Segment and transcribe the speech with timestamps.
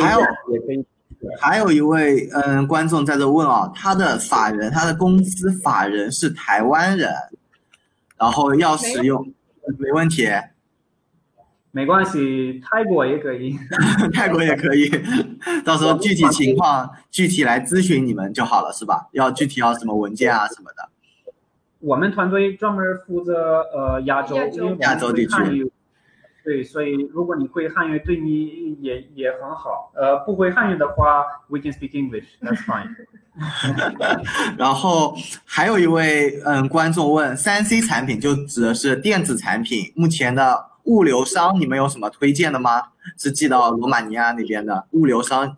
[0.00, 0.20] 还有。
[1.38, 7.12] 还有一位嗯观众在这问啊，他的法人，他的公司法人是台湾人，
[8.16, 9.22] 然后要使用，
[9.76, 10.26] 没问题，
[11.72, 13.54] 没关系，泰国也可以，
[14.14, 14.90] 泰国也可以，
[15.62, 19.06] 到时候具体情况具体来咨询你们就好了，是吧？
[19.12, 20.88] 要具体要什么文件啊什么的。
[21.80, 24.38] 我们团队专门负责呃亚洲
[24.78, 25.70] 亚洲地区。
[26.42, 29.92] 对，所以如果你会汉语，对你也也很好。
[29.94, 32.88] 呃，不会汉语的话，we can speak English，that's fine。
[34.58, 35.14] 然后
[35.44, 42.88] 还有一位嗯观众问，三 C 产品就指的是电子产品，目前的物流商你们有什么推荐的吗？
[43.18, 45.56] 是寄到罗马尼亚那边的物流商？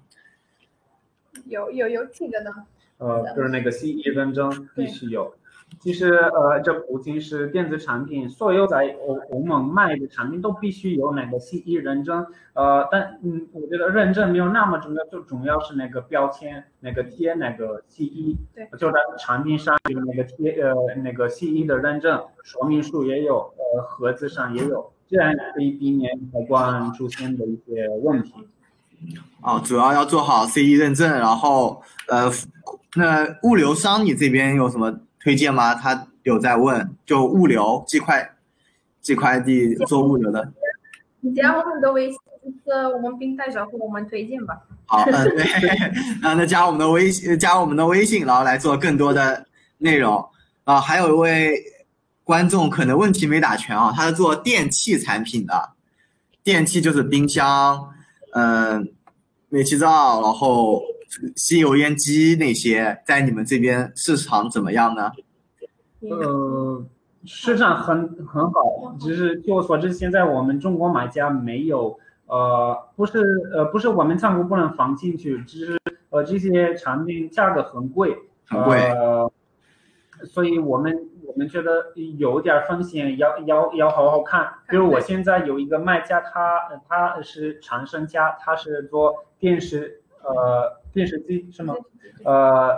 [1.46, 2.50] 有有有几个呢？
[2.98, 5.34] 呃，就是那个 CE 认证必须有。
[5.80, 12.24] 其实，呃，这不仅是电子产品，所有在欧欧盟卖的产品都必须有那个 CE 认证。
[12.52, 28.34] 呃，但嗯，我觉得认证没有那么重要，就主要是那个标签，那个贴那个 CE，对，就在产品上有那个贴呃那个 CE 的认证，说明书也有，呃，盒子上也有，这样可以避免海关出现的一些问题。
[29.42, 32.30] 哦，主要要做好 CE 认证，然后呃，
[32.94, 35.00] 那物流商你这边有什么？
[35.22, 35.74] 推荐吗？
[35.74, 38.34] 他有在问，就物流寄快
[39.00, 40.52] 寄快递做物流的。
[41.20, 42.18] 你加我们的微信，
[42.64, 44.60] 是我们平台上和我们推荐吧。
[44.86, 45.44] 好，嗯，对，
[46.20, 49.46] 那 那加我们的微信，加我们的微信，然后来做更多的
[49.78, 50.28] 内容。
[50.64, 51.62] 啊，还有一位
[52.24, 55.70] 观众可能问题没打全啊，他是做电器产品的，
[56.42, 57.90] 电器就是冰箱，
[58.32, 58.92] 嗯，
[59.48, 60.82] 煤气灶，然后。
[61.36, 65.10] 吸油烟机那些在你们这边市场怎么样呢？
[66.00, 66.84] 呃，
[67.24, 71.96] 市场很很好，只是据我所知，现在我们中国买家没有，
[72.26, 73.20] 呃，不是，
[73.52, 75.78] 呃，不是我们仓库不能放进去，只是
[76.10, 78.16] 呃这些产品价格很贵，
[78.46, 78.90] 很贵，
[80.24, 84.52] 所以我们我们觉得有点风险，要要要好好看。
[84.68, 90.01] 比如我现在有一个卖家，他他是长生家，他是做电视。
[90.24, 91.74] 呃，电视机是吗？
[92.24, 92.70] 呃，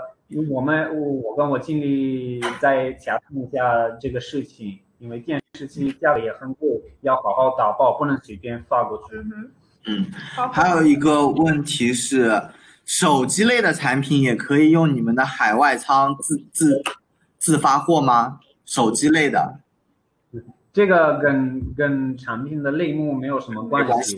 [0.51, 6.69] 我们我跟我经理在洽谈一下这个事情，因为电视机价格也很贵，
[7.03, 9.17] 要好好打包，不能随便发过去。
[9.87, 10.07] 嗯，
[10.51, 12.43] 还有一个问题是，
[12.87, 16.83] 手机类的产品也可以用你们的海外仓自自
[17.39, 18.41] 自发货吗？
[18.65, 19.61] 手机类的，
[20.73, 24.17] 这个跟跟产品的类目没有什么关系。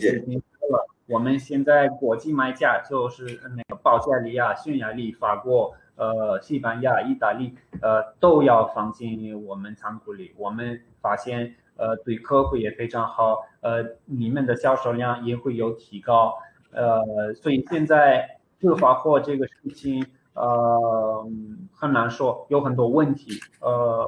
[1.07, 10.33] 我们现在国际卖家就是那个保加利亚、匈牙利、法国、呃、西班牙、意大利，呃，都要放进我们仓库里。
[10.37, 16.37] 我们发现，呃，对客户也非常好，呃，你们的销售量也会有提高，
[16.71, 21.25] 呃，所以现在自发货这个事情，呃，
[21.73, 24.05] 很难说，有很多问题，呃，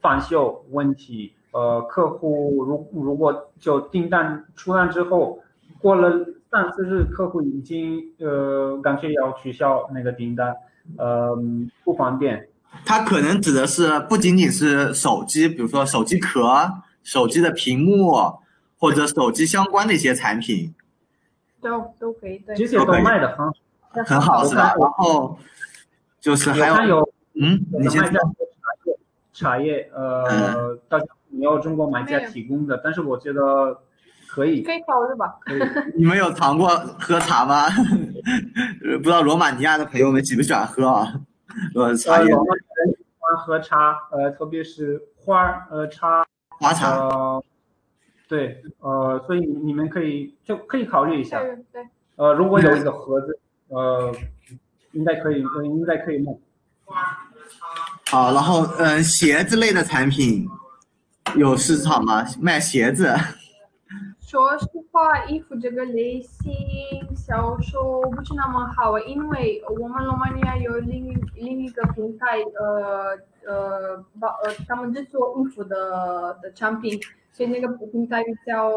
[0.00, 5.40] 返修问题，呃，客户如如果就订单出单之后，
[5.78, 6.26] 过了。
[6.50, 10.56] 三四日，客户已经呃干脆要取消那个订单，
[10.96, 11.36] 呃
[11.84, 12.48] 不方便。
[12.86, 16.42] 他可能指的是不仅仅是手机，比如说手机壳、
[17.02, 18.14] 手机的屏幕
[18.78, 20.74] 或者手机相关的一些产品，
[21.60, 24.74] 都都可以对，这些都卖的很很好，是吧？
[24.78, 25.38] 然后
[26.20, 28.18] 就是还有嗯，你先说。
[29.34, 33.80] 茶叶，呃，大家没有中国买家提供的，但是我觉得。
[34.38, 35.36] 可以，可以考虑吧。
[35.40, 35.60] 可以
[35.96, 36.68] 你们有尝过
[37.00, 37.66] 喝茶吗？
[38.98, 41.12] 不知道罗马尼亚的朋友们喜不喜欢喝啊？
[41.74, 42.26] 呃，茶叶。
[42.26, 42.34] 喜
[43.18, 46.24] 欢喝茶，呃，特别是花呃茶。
[46.50, 46.96] 花茶。
[46.96, 47.42] 呃，
[48.28, 51.40] 对，呃，所以你们可以就可以考虑一下。
[51.42, 51.82] 对对。
[52.16, 53.38] 呃，如果有一个盒子，
[53.68, 54.14] 呃，
[54.92, 56.32] 应该可以，应该可以卖。
[58.10, 60.48] 好，然后嗯，鞋子类的产品
[61.36, 62.24] 有市场吗？
[62.40, 63.12] 卖鞋子。
[64.28, 66.52] 说实话，衣服这个类型
[67.16, 77.00] 销售不是那么好，因为我们罗马尼亚有另另一个平台，呃呃，把呃他们是做衣服的的产品，
[77.32, 78.70] 所以那个平台比较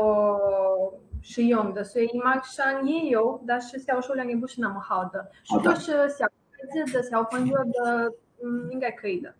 [1.21, 5.29] 实用的，所以马上也有，但是销售量也不是那么好的。
[5.53, 9.33] 如果是小孩子的小朋友的，嗯，应该可以的。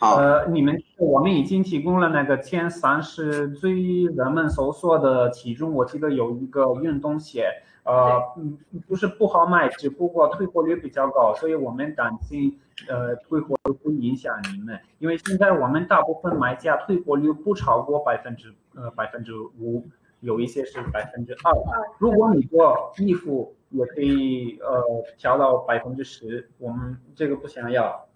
[0.00, 3.72] 呃，你们我们已经提供了那个前三十最
[4.04, 7.50] 人们搜索的其中，我记得有一个运动鞋，
[7.84, 8.58] 呃，嗯，
[8.88, 12.58] 不是不好卖，只不过退货率比较高，所以我们担心，
[12.88, 19.86] 呃，退货率会影响你们，因为现在我们大部分买家退货率不超过百分之呃百分之五，
[20.20, 21.52] 有一些是百分之二。
[21.98, 24.82] 如果你做衣服，也可以呃
[25.18, 28.06] 调到百分之十，我们这个不想要。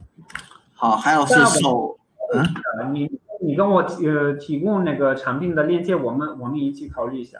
[0.74, 1.98] 好，还有是手，
[2.34, 2.42] 嗯，
[2.78, 3.10] 呃，你
[3.40, 7.38] 你跟我提呃提供那个产品的链接，我们我们一起考虑一下。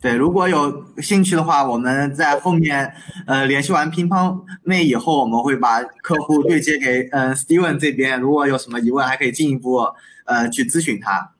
[0.00, 2.92] 对，如果有兴趣的话，我们在后面
[3.26, 9.78] 呃联系完乒乓妹以后，我们会把客户对接给嗯 Steven 这边，如果有什么疑问，还可以进一步
[10.26, 11.32] 呃去咨询他。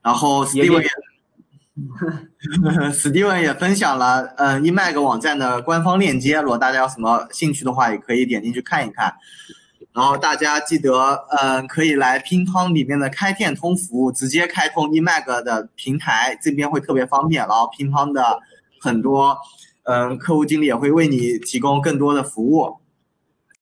[0.00, 0.88] 然后 Steven 也。
[2.92, 9.14] 史蒂文也分享了，嗯，eMag 网站的官方链接，如果大家有什么兴趣的话，也可以点进去看一看。
[10.00, 17.46] 然后大家记得，嗯，可以来乒乓里面的开店通服务，直接开通 eMag 的平台，这边会特别方便。
[17.46, 18.40] 然后乒乓的
[18.80, 19.36] 很多，
[19.82, 22.78] 嗯，客户经理也会为你提供更多的服务。